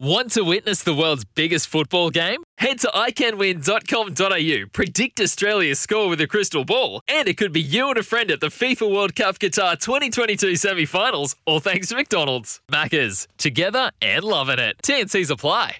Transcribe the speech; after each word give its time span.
Want 0.00 0.30
to 0.34 0.42
witness 0.44 0.84
the 0.84 0.94
world's 0.94 1.24
biggest 1.24 1.66
football 1.66 2.10
game? 2.10 2.44
Head 2.58 2.78
to 2.80 2.86
iCanWin.com.au, 2.94 4.68
predict 4.72 5.20
Australia's 5.20 5.80
score 5.80 6.08
with 6.08 6.20
a 6.20 6.28
crystal 6.28 6.64
ball, 6.64 7.00
and 7.08 7.26
it 7.26 7.36
could 7.36 7.52
be 7.52 7.60
you 7.60 7.88
and 7.88 7.98
a 7.98 8.04
friend 8.04 8.30
at 8.30 8.38
the 8.38 8.46
FIFA 8.46 8.94
World 8.94 9.16
Cup 9.16 9.40
Qatar 9.40 9.76
2022 9.76 10.54
semi 10.54 10.84
finals, 10.84 11.34
all 11.46 11.58
thanks 11.58 11.88
to 11.88 11.96
McDonald's. 11.96 12.60
Maccas, 12.70 13.26
together 13.38 13.90
and 14.00 14.22
loving 14.22 14.60
it. 14.60 14.76
TNC's 14.84 15.30
apply. 15.30 15.78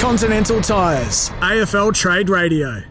Continental 0.00 0.62
Tires, 0.62 1.28
AFL 1.40 1.92
Trade 1.92 2.30
Radio. 2.30 2.82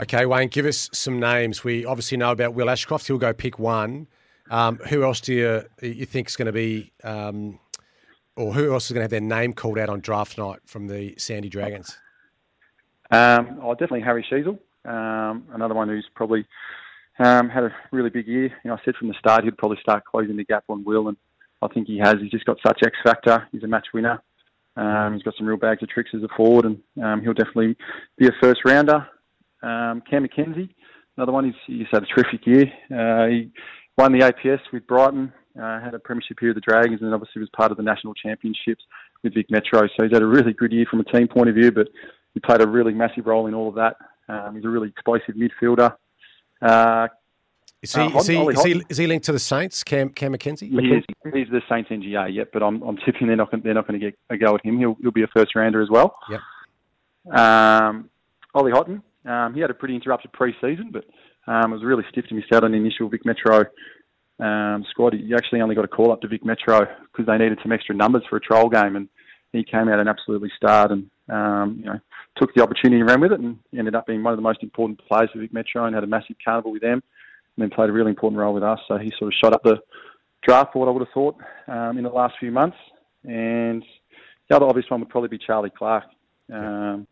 Okay, 0.00 0.24
Wayne, 0.24 0.48
give 0.48 0.64
us 0.64 0.88
some 0.94 1.20
names. 1.20 1.62
We 1.62 1.84
obviously 1.84 2.16
know 2.16 2.32
about 2.32 2.54
Will 2.54 2.70
Ashcroft. 2.70 3.06
He'll 3.06 3.18
go 3.18 3.34
pick 3.34 3.58
one. 3.58 4.06
Um, 4.50 4.78
who 4.88 5.02
else 5.04 5.20
do 5.20 5.34
you 5.34 5.62
you 5.82 6.06
think 6.06 6.28
is 6.28 6.36
going 6.36 6.46
to 6.46 6.52
be 6.52 6.90
um, 7.02 7.58
or 8.36 8.52
who 8.52 8.72
else 8.72 8.86
is 8.86 8.92
going 8.92 9.00
to 9.00 9.04
have 9.04 9.10
their 9.10 9.20
name 9.20 9.52
called 9.52 9.78
out 9.78 9.88
on 9.88 10.00
draft 10.00 10.38
night 10.38 10.60
from 10.66 10.88
the 10.88 11.14
Sandy 11.18 11.48
Dragons? 11.48 11.98
Um, 13.10 13.60
oh, 13.62 13.72
definitely 13.72 14.00
Harry 14.00 14.26
Sheezel, 14.30 14.58
um, 14.84 15.44
another 15.52 15.74
one 15.74 15.88
who's 15.88 16.08
probably 16.14 16.46
um, 17.18 17.48
had 17.48 17.64
a 17.64 17.74
really 17.92 18.10
big 18.10 18.26
year. 18.26 18.44
You 18.64 18.70
know, 18.70 18.74
I 18.74 18.84
said 18.84 18.96
from 18.96 19.08
the 19.08 19.14
start 19.18 19.44
he'd 19.44 19.58
probably 19.58 19.78
start 19.80 20.04
closing 20.04 20.36
the 20.36 20.44
gap 20.44 20.64
on 20.68 20.84
Will, 20.84 21.08
and 21.08 21.16
I 21.62 21.68
think 21.68 21.86
he 21.86 21.98
has. 21.98 22.16
He's 22.20 22.30
just 22.30 22.44
got 22.44 22.58
such 22.66 22.80
X 22.84 22.96
factor. 23.04 23.46
He's 23.52 23.62
a 23.62 23.68
match 23.68 23.86
winner. 23.94 24.20
Um, 24.76 25.14
he's 25.14 25.22
got 25.22 25.34
some 25.38 25.46
real 25.46 25.56
bags 25.56 25.82
of 25.82 25.88
tricks 25.88 26.10
as 26.14 26.22
a 26.22 26.28
forward, 26.36 26.64
and 26.64 27.04
um, 27.04 27.20
he'll 27.22 27.34
definitely 27.34 27.76
be 28.18 28.26
a 28.26 28.32
first 28.40 28.60
rounder. 28.64 29.06
Um, 29.62 30.02
Cam 30.08 30.22
Mackenzie, 30.22 30.74
another 31.16 31.32
one. 31.32 31.44
He's, 31.44 31.54
he's 31.66 31.86
had 31.92 32.02
a 32.02 32.06
terrific 32.06 32.46
year. 32.46 32.64
Uh, 32.90 33.26
he 33.28 33.50
won 33.96 34.12
the 34.12 34.20
APS 34.20 34.60
with 34.72 34.86
Brighton 34.86 35.32
uh, 35.60 35.80
had 35.80 35.94
a 35.94 35.98
premiership 35.98 36.38
here 36.40 36.50
with 36.50 36.56
the 36.56 36.60
Dragons, 36.60 37.00
and 37.00 37.14
obviously 37.14 37.40
was 37.40 37.48
part 37.56 37.70
of 37.70 37.76
the 37.76 37.82
national 37.82 38.14
championships 38.14 38.82
with 39.22 39.34
Vic 39.34 39.50
Metro. 39.50 39.82
So 39.82 40.04
he's 40.04 40.12
had 40.12 40.22
a 40.22 40.26
really 40.26 40.52
good 40.52 40.72
year 40.72 40.86
from 40.90 41.00
a 41.00 41.04
team 41.04 41.28
point 41.28 41.48
of 41.48 41.54
view, 41.54 41.70
but 41.70 41.88
he 42.34 42.40
played 42.40 42.60
a 42.60 42.66
really 42.66 42.92
massive 42.92 43.26
role 43.26 43.46
in 43.46 43.54
all 43.54 43.68
of 43.68 43.74
that. 43.76 43.96
Um, 44.28 44.56
he's 44.56 44.64
a 44.64 44.68
really 44.68 44.88
explosive 44.88 45.36
midfielder. 45.36 45.94
Uh, 46.60 47.08
is 47.82 47.94
he, 47.94 48.00
uh, 48.00 48.18
is, 48.18 48.26
he, 48.26 48.36
is, 48.38 48.62
he, 48.64 48.82
is 48.88 48.96
he 48.96 49.06
linked 49.06 49.26
to 49.26 49.32
the 49.32 49.38
Saints, 49.38 49.84
Cam, 49.84 50.08
Cam 50.08 50.32
Mackenzie? 50.32 50.68
He 50.68 50.76
is, 50.76 51.04
he's 51.34 51.48
the 51.50 51.60
Saints 51.68 51.90
NGA, 51.90 52.34
yep, 52.34 52.48
but 52.52 52.62
I'm, 52.62 52.82
I'm 52.82 52.96
tipping 52.96 53.26
they're 53.26 53.36
not, 53.36 53.50
they're 53.62 53.74
not 53.74 53.86
going 53.86 54.00
to 54.00 54.06
get 54.06 54.18
a 54.30 54.38
go 54.38 54.54
at 54.54 54.64
him. 54.64 54.78
He'll, 54.78 54.96
he'll 55.02 55.10
be 55.10 55.22
a 55.22 55.28
first 55.28 55.54
rounder 55.54 55.82
as 55.82 55.90
well. 55.90 56.16
Yep. 56.30 57.38
Um, 57.38 58.08
Ollie 58.54 58.72
Hotton, 58.72 59.02
um, 59.26 59.54
he 59.54 59.60
had 59.60 59.70
a 59.70 59.74
pretty 59.74 59.94
interrupted 59.94 60.32
pre-season, 60.32 60.90
but 60.92 61.04
um, 61.46 61.72
it 61.72 61.76
was 61.76 61.84
really 61.84 62.04
stiff 62.10 62.26
to 62.26 62.34
miss 62.34 62.44
out 62.52 62.64
on 62.64 62.72
the 62.72 62.76
initial 62.76 63.08
Vic 63.08 63.24
Metro 63.24 63.64
um, 64.40 64.84
squad. 64.90 65.14
He 65.14 65.32
actually 65.34 65.60
only 65.60 65.74
got 65.74 65.84
a 65.84 65.88
call 65.88 66.12
up 66.12 66.20
to 66.22 66.28
Vic 66.28 66.44
Metro 66.44 66.80
because 67.12 67.26
they 67.26 67.38
needed 67.38 67.58
some 67.62 67.72
extra 67.72 67.94
numbers 67.94 68.22
for 68.28 68.36
a 68.36 68.40
trial 68.40 68.68
game, 68.68 68.96
and 68.96 69.08
he 69.52 69.64
came 69.64 69.88
out 69.88 70.00
and 70.00 70.08
absolutely 70.08 70.50
starred 70.56 70.90
and 70.90 71.10
um, 71.28 71.76
you 71.78 71.86
know 71.86 71.98
took 72.36 72.52
the 72.54 72.62
opportunity 72.62 73.00
and 73.00 73.08
ran 73.08 73.20
with 73.20 73.32
it, 73.32 73.40
and 73.40 73.58
ended 73.76 73.94
up 73.94 74.06
being 74.06 74.22
one 74.22 74.32
of 74.32 74.38
the 74.38 74.42
most 74.42 74.62
important 74.62 75.00
players 75.06 75.30
for 75.32 75.38
Vic 75.38 75.52
Metro 75.52 75.84
and 75.84 75.94
had 75.94 76.04
a 76.04 76.08
massive 76.08 76.36
carnival 76.44 76.72
with 76.72 76.82
them, 76.82 77.02
and 77.56 77.62
then 77.62 77.70
played 77.70 77.90
a 77.90 77.92
really 77.92 78.10
important 78.10 78.40
role 78.40 78.54
with 78.54 78.64
us. 78.64 78.80
So 78.88 78.98
he 78.98 79.12
sort 79.18 79.32
of 79.32 79.38
shot 79.42 79.54
up 79.54 79.62
the 79.62 79.78
draft 80.42 80.74
board, 80.74 80.88
I 80.88 80.92
would 80.92 81.06
have 81.06 81.14
thought, 81.14 81.36
um, 81.68 81.98
in 81.98 82.04
the 82.04 82.10
last 82.10 82.34
few 82.40 82.50
months. 82.50 82.76
And 83.24 83.82
the 84.48 84.56
other 84.56 84.66
obvious 84.66 84.90
one 84.90 85.00
would 85.00 85.08
probably 85.08 85.28
be 85.28 85.38
Charlie 85.38 85.72
Clark. 85.76 86.04
Um, 86.52 87.06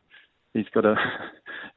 he's 0.53 0.67
got 0.75 0.85
a 0.85 0.95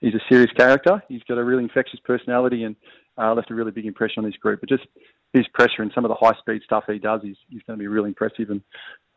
he's 0.06 0.14
a 0.14 0.22
serious 0.30 0.52
character. 0.56 1.02
He's 1.10 1.24
got 1.24 1.38
a 1.38 1.44
really 1.44 1.64
infectious 1.64 2.00
personality 2.06 2.64
and 2.64 2.76
uh, 3.18 3.34
left 3.34 3.50
a 3.52 3.56
really 3.56 3.72
big 3.72 3.86
impression 3.86 4.24
on 4.24 4.30
this 4.30 4.38
group. 4.38 4.60
But 4.60 4.70
just 4.70 4.84
his 5.34 5.48
pressure 5.54 5.82
and 5.82 5.92
some 5.94 6.06
of 6.06 6.10
the 6.10 6.16
high 6.16 6.38
speed 6.40 6.62
stuff 6.64 6.84
he 6.88 7.00
does 7.00 7.22
is, 7.24 7.36
is 7.52 7.62
going 7.68 7.78
to 7.78 7.84
be 7.84 7.88
really 7.88 8.10
impressive, 8.10 8.50
and 8.50 8.62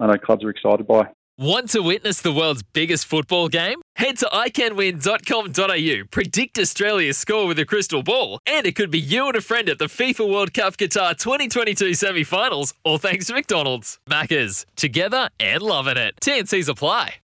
I 0.01 0.07
know 0.07 0.19
clubs 0.19 0.45
are 0.45 0.51
excited 0.51 0.87
by. 0.87 1.09
Want 1.37 1.71
to 1.71 1.83
witness 1.83 2.21
the 2.21 2.33
world's 2.33 2.65
biggest 2.65 3.07
football 3.07 3.49
game? 3.49 3.81
Head 3.95 4.19
to 4.19 4.27
iCanWin.com.au, 4.27 6.05
predict 6.11 6.59
Australia's 6.59 7.17
score 7.17 7.47
with 7.47 7.61
a 7.61 7.65
crystal 7.65 8.03
ball, 8.03 8.41
and 8.45 8.67
it 8.67 8.75
could 8.75 8.91
be 8.91 8.99
you 8.99 9.29
and 9.29 9.37
a 9.37 9.41
friend 9.41 9.69
at 9.69 9.79
the 9.79 9.85
FIFA 9.85 10.33
World 10.33 10.53
Cup 10.53 10.77
Qatar 10.77 11.17
2022 11.17 11.95
semi 11.95 12.25
finals, 12.25 12.75
all 12.83 12.99
thanks 12.99 13.27
to 13.27 13.35
McDonald's. 13.35 14.01
Maccas, 14.11 14.67
together 14.75 15.29
and 15.39 15.63
loving 15.63 15.97
it. 15.97 16.15
TNC's 16.21 16.69
apply. 16.69 17.17